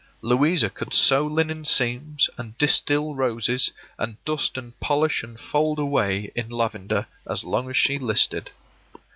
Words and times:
Louisa 0.23 0.67
could 0.71 0.95
sew 0.95 1.27
linen 1.27 1.63
seams, 1.63 2.27
and 2.35 2.57
distil 2.57 3.13
roses, 3.13 3.71
and 3.99 4.17
dust 4.25 4.57
and 4.57 4.79
polish 4.79 5.21
and 5.21 5.39
fold 5.39 5.77
away 5.77 6.31
in 6.33 6.49
lavender, 6.49 7.05
as 7.29 7.43
long 7.43 7.69
as 7.69 7.77
she 7.77 7.99
listed. 7.99 8.49